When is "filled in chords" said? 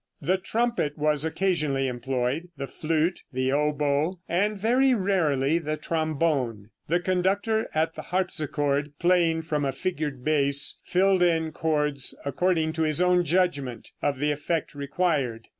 10.83-12.17